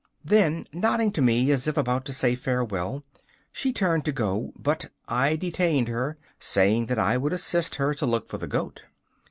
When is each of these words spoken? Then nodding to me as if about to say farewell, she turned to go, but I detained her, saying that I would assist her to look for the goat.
Then 0.25 0.65
nodding 0.73 1.11
to 1.11 1.21
me 1.21 1.51
as 1.51 1.67
if 1.67 1.77
about 1.77 2.05
to 2.05 2.13
say 2.13 2.33
farewell, 2.33 3.03
she 3.51 3.71
turned 3.71 4.03
to 4.05 4.11
go, 4.11 4.51
but 4.55 4.89
I 5.07 5.35
detained 5.35 5.89
her, 5.89 6.17
saying 6.39 6.87
that 6.87 6.97
I 6.97 7.17
would 7.17 7.33
assist 7.33 7.75
her 7.75 7.93
to 7.93 8.07
look 8.07 8.27
for 8.27 8.39
the 8.39 8.47
goat. 8.47 8.85